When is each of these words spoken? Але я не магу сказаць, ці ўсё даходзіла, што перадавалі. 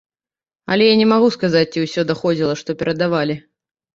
Але 0.75 0.85
я 0.87 0.95
не 1.01 1.05
магу 1.11 1.27
сказаць, 1.35 1.69
ці 1.75 1.83
ўсё 1.85 2.05
даходзіла, 2.11 2.57
што 2.61 2.77
перадавалі. 2.79 3.35